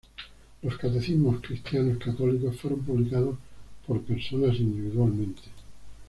Los 0.63 0.79
catecismos 0.79 1.41
cristianos 1.41 1.99
católicos 1.99 2.57
fueron 2.59 2.81
publicados 2.83 3.37
por 3.85 4.01
personas 4.01 4.59
individualmente. 4.59 5.43